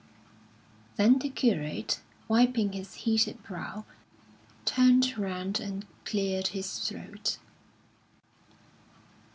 Then 0.95 1.19
the 1.19 1.29
curate, 1.29 2.01
wiping 2.27 2.71
his 2.71 2.95
heated 3.05 3.43
brow, 3.43 3.85
turned 4.65 5.15
round 5.15 5.59
and 5.59 5.85
cleared 6.05 6.47
his 6.57 6.79
throat. 6.79 7.37